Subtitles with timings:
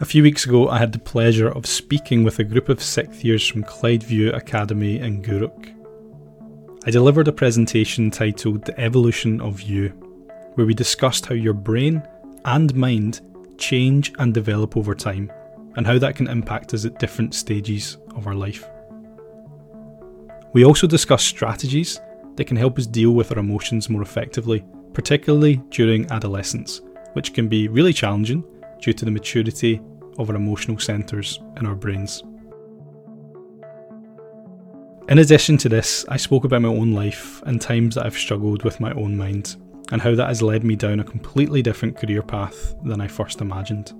[0.00, 3.24] A few weeks ago, I had the pleasure of speaking with a group of sixth
[3.24, 5.74] years from Clydeview Academy in Gourock.
[6.86, 9.88] I delivered a presentation titled The Evolution of You,
[10.54, 12.02] where we discussed how your brain
[12.44, 13.20] and mind
[13.58, 15.30] change and develop over time,
[15.76, 18.64] and how that can impact us at different stages of our life.
[20.52, 22.00] We also discussed strategies
[22.36, 26.80] that can help us deal with our emotions more effectively, particularly during adolescence,
[27.12, 28.44] which can be really challenging
[28.80, 29.80] due to the maturity
[30.18, 32.22] of our emotional centres in our brains.
[35.08, 38.62] In addition to this, I spoke about my own life and times that I've struggled
[38.62, 39.56] with my own mind,
[39.90, 43.40] and how that has led me down a completely different career path than I first
[43.40, 43.92] imagined.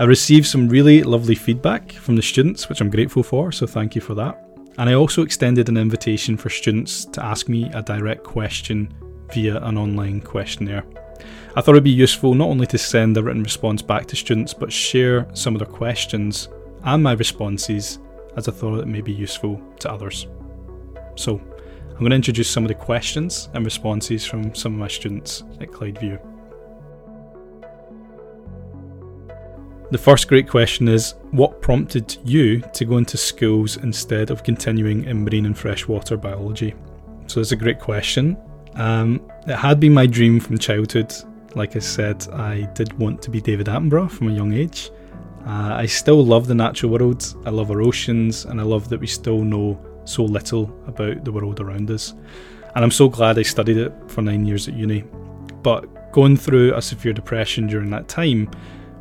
[0.00, 3.96] I received some really lovely feedback from the students, which I'm grateful for, so thank
[3.96, 4.48] you for that.
[4.78, 8.94] And I also extended an invitation for students to ask me a direct question
[9.34, 10.84] via an online questionnaire.
[11.56, 14.54] I thought it'd be useful not only to send a written response back to students,
[14.54, 16.48] but share some of their questions
[16.84, 17.98] and my responses
[18.36, 20.28] as I thought it may be useful to others.
[21.16, 21.40] So,
[21.90, 25.42] I'm going to introduce some of the questions and responses from some of my students
[25.60, 26.27] at Clydeview.
[29.90, 35.04] The first great question is What prompted you to go into schools instead of continuing
[35.04, 36.74] in marine and freshwater biology?
[37.26, 38.36] So, it's a great question.
[38.74, 41.14] Um, it had been my dream from childhood.
[41.54, 44.90] Like I said, I did want to be David Attenborough from a young age.
[45.46, 49.00] Uh, I still love the natural world, I love our oceans, and I love that
[49.00, 52.12] we still know so little about the world around us.
[52.74, 55.04] And I'm so glad I studied it for nine years at uni.
[55.62, 58.50] But going through a severe depression during that time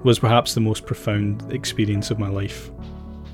[0.03, 2.69] was perhaps the most profound experience of my life.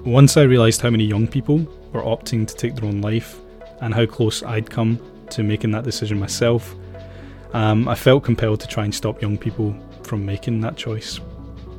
[0.06, 1.60] Once I realised how many young people
[1.92, 3.40] were opting to take their own life
[3.82, 6.76] and how close I'd come to making that decision myself,
[7.54, 11.20] um, I felt compelled to try and stop young people from making that choice.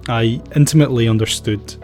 [0.09, 1.75] I intimately understood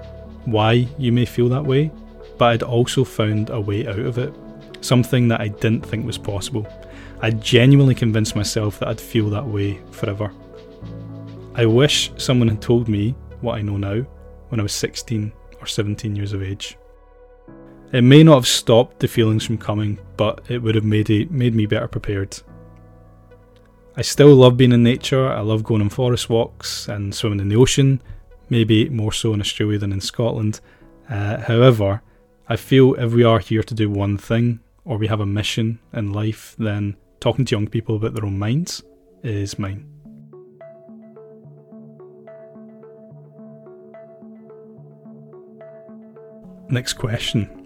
[0.44, 1.90] why you may feel that way,
[2.38, 4.32] but I'd also found a way out of it,
[4.80, 6.66] something that I didn't think was possible.
[7.20, 10.32] I genuinely convinced myself that I'd feel that way forever.
[11.60, 14.06] I wish someone had told me what I know now
[14.48, 16.78] when I was 16 or 17 years of age.
[17.92, 21.30] It may not have stopped the feelings from coming, but it would have made, it,
[21.30, 22.40] made me better prepared.
[23.94, 25.28] I still love being in nature.
[25.28, 28.00] I love going on forest walks and swimming in the ocean,
[28.48, 30.60] maybe more so in Australia than in Scotland.
[31.10, 32.00] Uh, however,
[32.48, 35.78] I feel if we are here to do one thing or we have a mission
[35.92, 38.82] in life, then talking to young people about their own minds
[39.22, 39.99] is mine.
[46.70, 47.56] Next question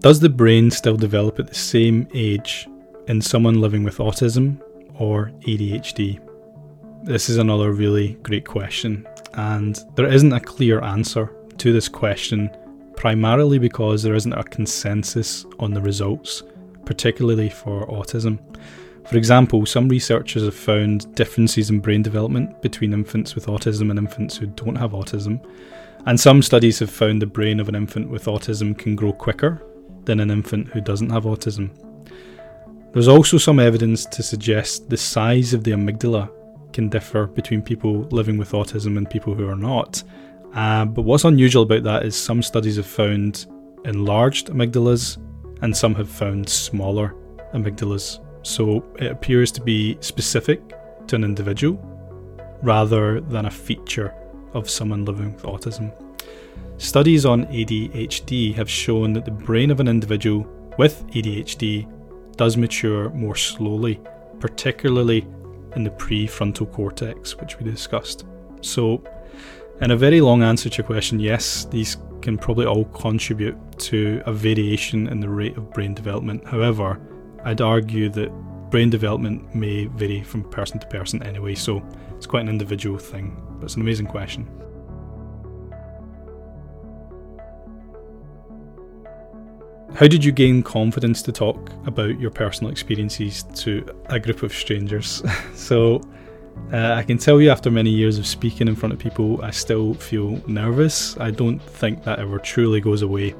[0.00, 2.68] does the brain still develop at the same age
[3.08, 4.58] in someone living with autism
[4.94, 6.20] or ADHD?
[7.04, 12.48] This is another really great question, and there isn't a clear answer to this question,
[12.96, 16.42] primarily because there isn't a consensus on the results,
[16.84, 18.38] particularly for autism.
[19.08, 23.98] For example, some researchers have found differences in brain development between infants with autism and
[23.98, 25.44] infants who don't have autism.
[26.06, 29.62] And some studies have found the brain of an infant with autism can grow quicker
[30.04, 31.70] than an infant who doesn't have autism.
[32.92, 36.30] There's also some evidence to suggest the size of the amygdala
[36.72, 40.02] can differ between people living with autism and people who are not.
[40.54, 43.46] Uh, but what's unusual about that is some studies have found
[43.84, 45.18] enlarged amygdalas
[45.62, 47.14] and some have found smaller
[47.54, 48.20] amygdalas.
[48.42, 50.62] So it appears to be specific
[51.08, 51.78] to an individual
[52.62, 54.14] rather than a feature
[54.54, 55.92] of someone living with autism.
[56.78, 60.46] Studies on ADHD have shown that the brain of an individual
[60.78, 61.86] with ADHD
[62.36, 64.00] does mature more slowly,
[64.38, 65.26] particularly
[65.74, 68.24] in the prefrontal cortex, which we discussed.
[68.60, 69.02] So,
[69.80, 74.22] in a very long answer to your question, yes, these can probably all contribute to
[74.26, 76.46] a variation in the rate of brain development.
[76.46, 77.00] However,
[77.44, 78.30] I'd argue that
[78.70, 81.82] brain development may vary from person to person anyway, so
[82.16, 83.36] it's quite an individual thing.
[83.58, 84.46] But it's an amazing question.
[89.94, 94.52] How did you gain confidence to talk about your personal experiences to a group of
[94.52, 95.22] strangers?
[95.54, 96.00] so,
[96.72, 99.50] uh, I can tell you after many years of speaking in front of people, I
[99.50, 101.18] still feel nervous.
[101.18, 103.34] I don't think that ever truly goes away.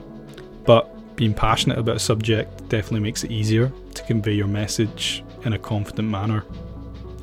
[0.65, 3.73] But being passionate about a subject definitely makes it easier
[4.09, 6.43] convey your message in a confident manner.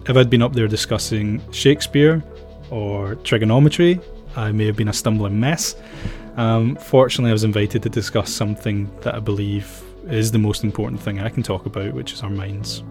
[0.08, 2.24] If I'd been up there discussing Shakespeare
[2.70, 4.00] or trigonometry,
[4.36, 5.76] I may have been a stumbling mess.
[6.38, 11.02] Um, fortunately, I was invited to discuss something that I believe is the most important
[11.02, 12.84] thing I can talk about, which is our minds.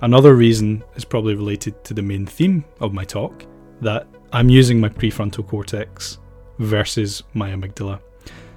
[0.00, 3.44] Another reason is probably related to the main theme of my talk
[3.80, 6.18] that I'm using my prefrontal cortex
[6.58, 8.00] versus my amygdala.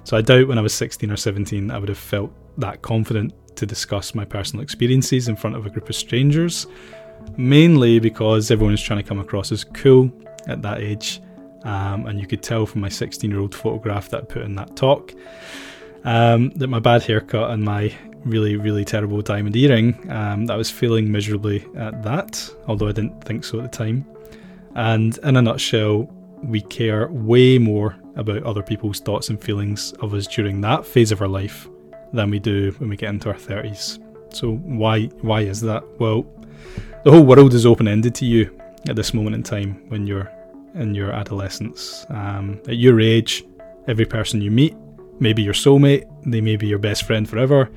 [0.04, 3.32] So I doubt when I was 16 or 17 I would have felt that confident
[3.56, 6.66] to discuss my personal experiences in front of a group of strangers,
[7.36, 10.12] mainly because everyone is trying to come across as cool
[10.46, 11.20] at that age.
[11.62, 14.54] Um, and you could tell from my 16 year old photograph that I put in
[14.56, 15.14] that talk
[16.04, 17.92] um, that my bad haircut and my
[18.24, 22.92] really, really terrible diamond earring, um, that I was feeling miserably at that, although I
[22.92, 24.06] didn't think so at the time.
[24.74, 26.10] And in a nutshell,
[26.42, 31.12] we care way more about other people's thoughts and feelings of us during that phase
[31.12, 31.68] of our life
[32.12, 33.98] than we do when we get into our 30s.
[34.34, 35.84] So why why is that?
[35.98, 36.26] Well,
[37.04, 38.58] the whole world is open ended to you
[38.88, 40.30] at this moment in time when you're
[40.74, 42.04] in your adolescence.
[42.08, 43.44] Um, at your age,
[43.86, 44.76] every person you meet
[45.20, 47.70] may be your soulmate, they may be your best friend forever,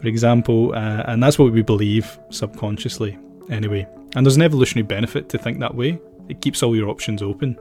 [0.00, 3.18] for example, uh, and that's what we believe subconsciously
[3.50, 3.86] anyway.
[4.16, 6.00] And there's an evolutionary benefit to think that way.
[6.28, 7.58] It keeps all your options open.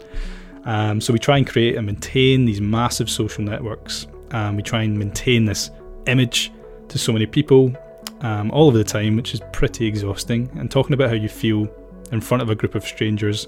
[0.66, 4.08] Um, so we try and create and maintain these massive social networks.
[4.32, 5.72] Um, we try and maintain this
[6.06, 6.52] image
[6.90, 7.74] to so many people
[8.22, 10.50] um, all of the time, which is pretty exhausting.
[10.58, 11.68] And talking about how you feel
[12.12, 13.48] in front of a group of strangers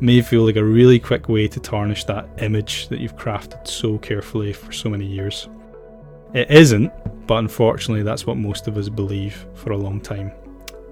[0.00, 3.98] may feel like a really quick way to tarnish that image that you've crafted so
[3.98, 5.48] carefully for so many years.
[6.34, 6.92] It isn't,
[7.26, 10.32] but unfortunately, that's what most of us believe for a long time.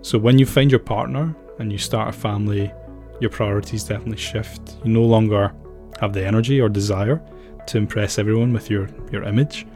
[0.00, 2.72] So when you find your partner and you start a family,
[3.20, 4.76] your priorities definitely shift.
[4.84, 5.54] You no longer
[6.00, 7.22] have the energy or desire
[7.66, 9.66] to impress everyone with your, your image,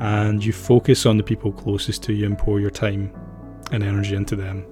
[0.00, 3.12] and you focus on the people closest to you and pour your time
[3.72, 4.64] and energy into them,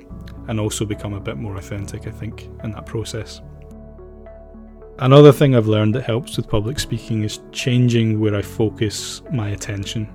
[0.48, 3.40] and also become a bit more authentic, I think, in that process.
[4.98, 9.48] Another thing I've learned that helps with public speaking is changing where I focus my
[9.48, 10.08] attention.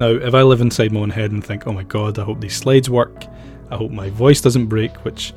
[0.00, 2.40] Now, if I live inside my own head and think, oh my god, I hope
[2.40, 3.26] these slides work,
[3.70, 5.34] I hope my voice doesn't break, which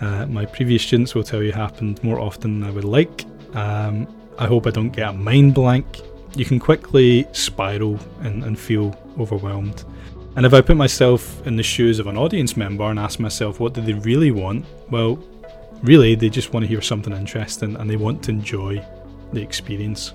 [0.00, 3.24] uh, my previous students will tell you happened more often than I would like.
[3.54, 4.06] Um,
[4.38, 6.00] I hope I don't get a mind blank.
[6.36, 9.84] You can quickly spiral and, and feel overwhelmed.
[10.36, 13.58] And if I put myself in the shoes of an audience member and ask myself,
[13.58, 14.66] what do they really want?
[14.88, 15.18] Well,
[15.82, 18.84] really, they just want to hear something interesting and they want to enjoy
[19.32, 20.12] the experience.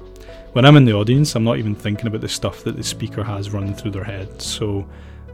[0.53, 3.23] When I'm in the audience, I'm not even thinking about the stuff that the speaker
[3.23, 4.41] has running through their head.
[4.41, 4.87] So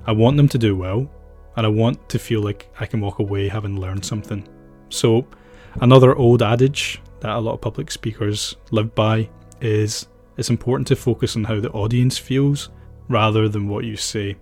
[0.08, 1.08] I want them to do well
[1.60, 4.48] and I want to feel like I can walk away having learned something.
[4.88, 5.28] So,
[5.82, 9.30] another old adage that a lot of public speakers live by
[9.60, 10.08] is
[10.38, 12.70] it's important to focus on how the audience feels
[13.10, 14.38] rather than what you say.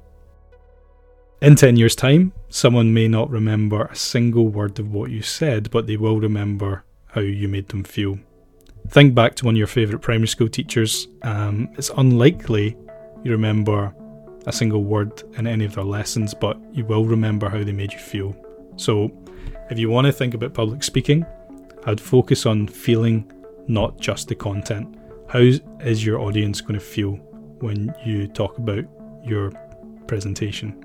[1.42, 5.72] In 10 years' time, someone may not remember a single word of what you said,
[5.72, 8.20] but they will remember how you made them feel.
[8.90, 11.08] Think back to one of your favourite primary school teachers.
[11.24, 12.78] Um, it's unlikely
[13.24, 13.96] you remember
[14.48, 17.92] a single word in any of their lessons, but you will remember how they made
[17.92, 18.36] you feel.
[18.78, 19.12] So,
[19.70, 21.26] if you want to think about public speaking,
[21.86, 23.30] I'd focus on feeling,
[23.68, 24.98] not just the content.
[25.28, 27.16] How is your audience going to feel
[27.60, 28.86] when you talk about
[29.22, 29.52] your
[30.08, 30.82] presentation?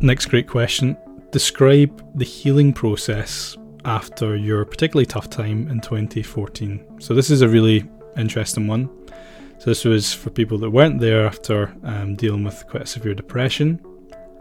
[0.00, 0.96] Next great question.
[1.30, 7.00] Describe the healing process after your particularly tough time in 2014.
[7.00, 7.84] So, this is a really
[8.16, 8.88] interesting one.
[9.58, 13.14] So this was for people that weren't there after um, dealing with quite a severe
[13.14, 13.80] depression.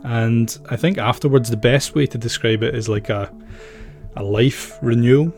[0.03, 3.34] And I think afterwards, the best way to describe it is like a,
[4.15, 5.34] a life renewal.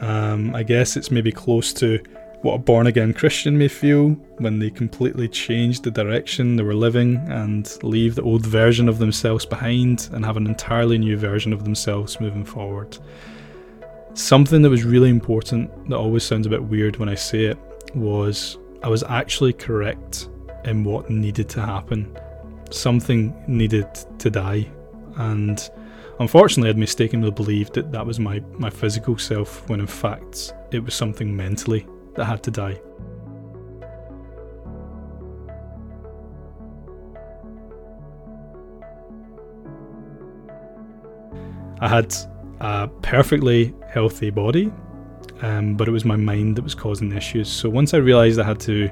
[0.00, 2.00] Um, I guess it's maybe close to
[2.42, 6.74] what a born again Christian may feel when they completely change the direction they were
[6.74, 11.54] living and leave the old version of themselves behind and have an entirely new version
[11.54, 12.98] of themselves moving forward.
[14.12, 17.58] Something that was really important, that always sounds a bit weird when I say it,
[17.94, 20.28] was I was actually correct
[20.64, 22.16] in what needed to happen.
[22.70, 24.68] Something needed to die,
[25.16, 25.70] and
[26.18, 30.80] unfortunately, I'd mistakenly believed that that was my, my physical self when in fact it
[30.80, 32.80] was something mentally that had to die.
[41.80, 42.14] I had
[42.60, 44.72] a perfectly healthy body
[45.42, 47.48] um, but it was my mind that was causing issues.
[47.48, 48.90] So once I realised I had to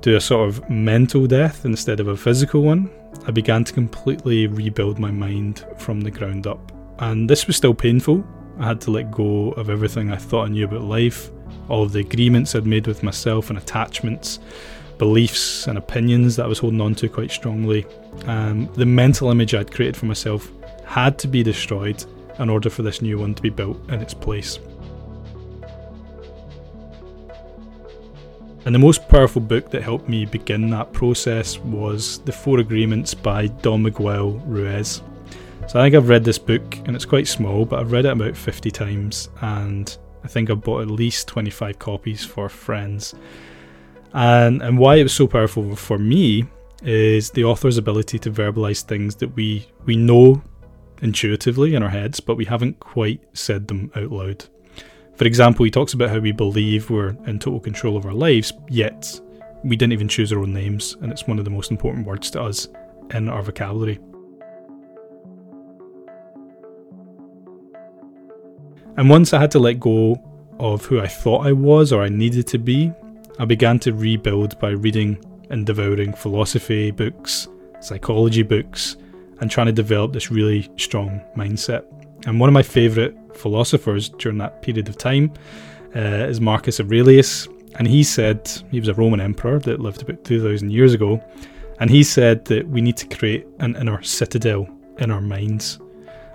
[0.00, 2.90] do a sort of mental death instead of a physical one,
[3.26, 6.72] I began to completely rebuild my mind from the ground up.
[7.00, 8.24] And this was still painful.
[8.58, 11.30] I had to let go of everything I thought I knew about life,
[11.68, 14.40] all of the agreements I'd made with myself and attachments,
[14.98, 17.86] beliefs and opinions that I was holding on to quite strongly.
[18.26, 20.50] Um, the mental image I'd created for myself
[20.84, 22.04] had to be destroyed
[22.38, 24.58] in order for this new one to be built in its place.
[28.68, 33.14] And the most powerful book that helped me begin that process was The Four Agreements
[33.14, 35.02] by Don Miguel Ruiz.
[35.66, 38.12] So I think I've read this book, and it's quite small, but I've read it
[38.12, 43.14] about 50 times, and I think I've bought at least 25 copies for friends.
[44.12, 46.44] And, and why it was so powerful for me
[46.82, 50.42] is the author's ability to verbalize things that we, we know
[51.00, 54.44] intuitively in our heads, but we haven't quite said them out loud.
[55.18, 58.52] For example, he talks about how we believe we're in total control of our lives,
[58.68, 59.20] yet
[59.64, 62.30] we didn't even choose our own names, and it's one of the most important words
[62.30, 62.68] to us
[63.10, 63.98] in our vocabulary.
[68.96, 70.22] And once I had to let go
[70.60, 72.92] of who I thought I was or I needed to be,
[73.40, 75.18] I began to rebuild by reading
[75.50, 77.48] and devouring philosophy books,
[77.80, 78.96] psychology books,
[79.40, 81.84] and trying to develop this really strong mindset.
[82.26, 85.32] And one of my favourite philosophers during that period of time
[85.94, 87.48] uh, is Marcus Aurelius.
[87.78, 91.22] And he said, he was a Roman emperor that lived about 2,000 years ago.
[91.80, 94.68] And he said that we need to create an inner citadel
[94.98, 95.78] in our minds,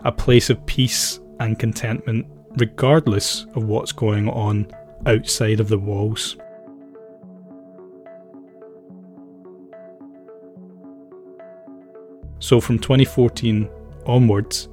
[0.05, 2.25] a place of peace and contentment,
[2.57, 4.67] regardless of what's going on
[5.05, 6.37] outside of the walls.
[12.39, 13.69] So from 2014
[14.05, 14.67] onwards,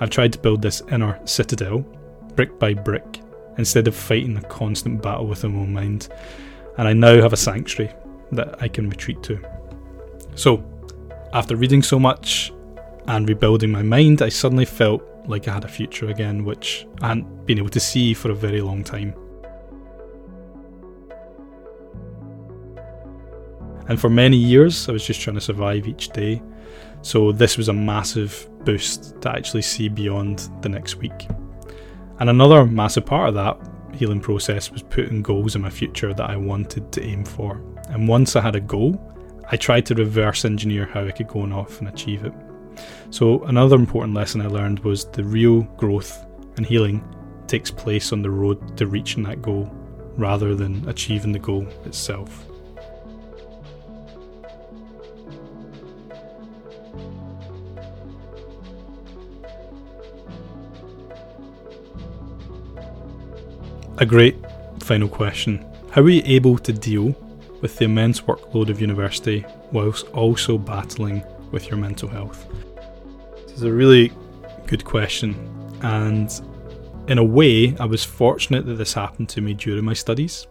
[0.00, 1.80] I've tried to build this inner citadel,
[2.34, 3.20] brick by brick,
[3.58, 6.08] instead of fighting a constant battle with my own mind.
[6.78, 7.92] And I now have a sanctuary
[8.32, 9.40] that I can retreat to.
[10.34, 10.64] So,
[11.32, 12.52] after reading so much
[13.06, 17.08] and rebuilding my mind, I suddenly felt like I had a future again, which I
[17.08, 19.14] hadn't been able to see for a very long time.
[23.88, 26.42] And for many years, I was just trying to survive each day.
[27.04, 31.28] So this was a massive boost to actually see beyond the next week.
[32.18, 33.58] And another massive part of that
[33.94, 37.62] healing process was putting goals in my future that I wanted to aim for.
[37.90, 38.98] And once I had a goal,
[39.50, 42.32] I tried to reverse engineer how I could go and off and achieve it.
[43.10, 46.24] So, another important lesson I learned was the real growth
[46.56, 47.04] and healing
[47.46, 49.70] takes place on the road to reaching that goal
[50.16, 52.46] rather than achieving the goal itself.
[63.98, 64.36] A great
[64.80, 65.64] final question.
[65.92, 67.14] How are you able to deal
[67.60, 71.22] with the immense workload of university whilst also battling
[71.52, 72.44] with your mental health?
[73.46, 74.10] This is a really
[74.66, 75.36] good question,
[75.82, 76.28] and
[77.06, 80.48] in a way, I was fortunate that this happened to me during my studies.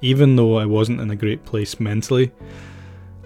[0.00, 2.32] Even though I wasn't in a great place mentally,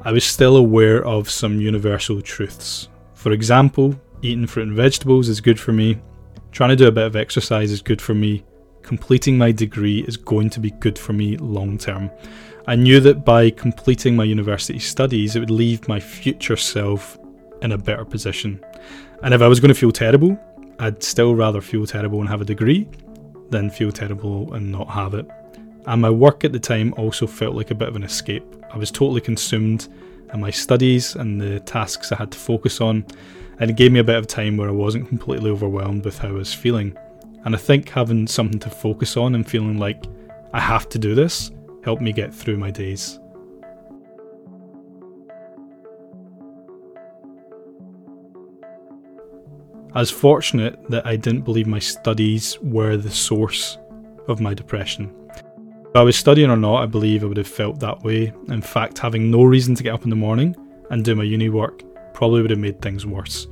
[0.03, 2.89] I was still aware of some universal truths.
[3.15, 5.99] For example, eating fruit and vegetables is good for me,
[6.53, 8.45] trying to do a bit of exercise is good for me,
[8.89, 12.11] completing my degree is going to be good for me long term.
[12.67, 17.19] I knew that by completing my university studies, it would leave my future self
[17.61, 18.65] in a better position.
[19.23, 20.39] And if I was going to feel terrible,
[20.79, 22.89] I'd still rather feel terrible and have a degree
[23.51, 25.31] than feel terrible and not have it.
[25.87, 28.45] And my work at the time also felt like a bit of an escape.
[28.73, 29.87] I was totally consumed
[30.33, 33.05] in my studies and the tasks I had to focus on,
[33.59, 36.29] and it gave me a bit of time where I wasn't completely overwhelmed with how
[36.29, 36.97] I was feeling.
[37.49, 40.05] And I think having something to focus on and feeling like
[40.53, 41.51] I have to do this
[41.83, 43.19] helped me get through my days.
[49.95, 53.79] I was fortunate that I didn't believe my studies were the source
[54.29, 55.11] of my depression.
[55.35, 58.31] If I was studying or not, I believe I would have felt that way.
[58.49, 60.55] In fact, having no reason to get up in the morning
[60.91, 63.47] and do my uni work probably would have made things worse.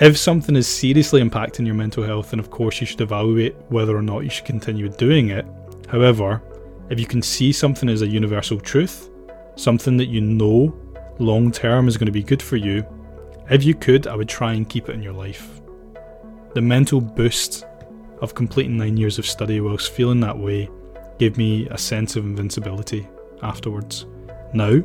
[0.00, 3.96] If something is seriously impacting your mental health, then of course you should evaluate whether
[3.96, 5.46] or not you should continue doing it.
[5.88, 6.42] However,
[6.90, 9.08] if you can see something as a universal truth,
[9.54, 10.76] something that you know
[11.20, 12.84] long term is going to be good for you,
[13.50, 15.60] if you could, I would try and keep it in your life.
[16.54, 17.64] The mental boost
[18.20, 20.68] of completing nine years of study whilst feeling that way
[21.20, 23.06] gave me a sense of invincibility
[23.42, 24.06] afterwards.
[24.52, 24.82] Now,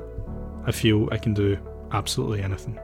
[0.65, 1.57] I feel I can do
[1.91, 2.79] absolutely anything.